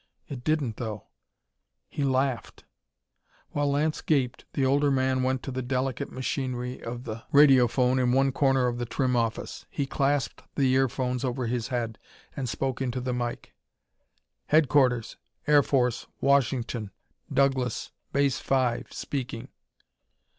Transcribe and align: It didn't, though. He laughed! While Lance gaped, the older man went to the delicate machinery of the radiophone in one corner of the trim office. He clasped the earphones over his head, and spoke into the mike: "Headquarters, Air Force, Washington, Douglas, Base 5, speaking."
It 0.27 0.43
didn't, 0.43 0.77
though. 0.77 1.03
He 1.87 2.03
laughed! 2.03 2.65
While 3.51 3.69
Lance 3.69 4.01
gaped, 4.01 4.45
the 4.53 4.65
older 4.65 4.89
man 4.89 5.21
went 5.21 5.43
to 5.43 5.51
the 5.51 5.61
delicate 5.61 6.11
machinery 6.11 6.81
of 6.81 7.03
the 7.03 7.21
radiophone 7.31 7.99
in 7.99 8.11
one 8.11 8.31
corner 8.31 8.65
of 8.65 8.79
the 8.79 8.87
trim 8.87 9.15
office. 9.15 9.67
He 9.69 9.85
clasped 9.85 10.41
the 10.55 10.73
earphones 10.73 11.23
over 11.23 11.45
his 11.45 11.67
head, 11.67 11.99
and 12.35 12.49
spoke 12.49 12.81
into 12.81 12.99
the 12.99 13.13
mike: 13.13 13.53
"Headquarters, 14.47 15.17
Air 15.45 15.61
Force, 15.61 16.07
Washington, 16.19 16.89
Douglas, 17.31 17.91
Base 18.11 18.39
5, 18.39 18.87
speaking." 18.91 19.49